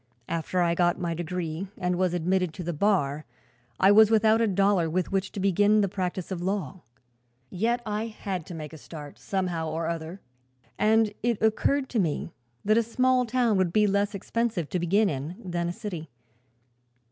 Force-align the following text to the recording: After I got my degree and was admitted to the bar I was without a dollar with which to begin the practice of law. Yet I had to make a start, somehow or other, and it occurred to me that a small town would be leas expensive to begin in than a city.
After 0.27 0.61
I 0.63 0.73
got 0.73 0.97
my 0.99 1.13
degree 1.13 1.67
and 1.77 1.95
was 1.95 2.15
admitted 2.15 2.55
to 2.55 2.63
the 2.63 2.73
bar 2.73 3.23
I 3.79 3.91
was 3.91 4.09
without 4.09 4.41
a 4.41 4.47
dollar 4.47 4.89
with 4.89 5.11
which 5.11 5.31
to 5.33 5.39
begin 5.39 5.81
the 5.81 5.87
practice 5.87 6.31
of 6.31 6.41
law. 6.41 6.81
Yet 7.51 7.83
I 7.85 8.05
had 8.07 8.43
to 8.47 8.55
make 8.55 8.73
a 8.73 8.79
start, 8.79 9.19
somehow 9.19 9.69
or 9.69 9.85
other, 9.85 10.19
and 10.79 11.13
it 11.21 11.39
occurred 11.39 11.87
to 11.89 11.99
me 11.99 12.31
that 12.65 12.79
a 12.79 12.81
small 12.81 13.27
town 13.27 13.57
would 13.57 13.71
be 13.71 13.85
leas 13.85 14.15
expensive 14.15 14.69
to 14.69 14.79
begin 14.79 15.07
in 15.07 15.35
than 15.45 15.69
a 15.69 15.71
city. 15.71 16.09